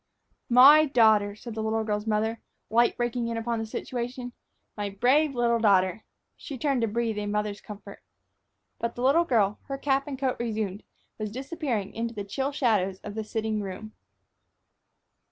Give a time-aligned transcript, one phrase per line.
[0.49, 4.33] "My daughter!" said the little girl's mother, light breaking in upon the situation;
[4.75, 8.01] "my brave little daughter!" She turned to breathe a mother's comfort.
[8.79, 10.81] But the little girl, her cap and coat resumed,
[11.19, 13.93] was disappearing into the chill shadows of the sitting room.